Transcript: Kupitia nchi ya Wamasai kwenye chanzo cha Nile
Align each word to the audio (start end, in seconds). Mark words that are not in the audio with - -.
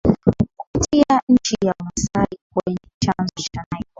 Kupitia 0.67 1.19
nchi 1.29 1.55
ya 1.65 1.73
Wamasai 1.79 2.37
kwenye 2.53 2.77
chanzo 3.03 3.43
cha 3.53 3.63
Nile 3.71 3.85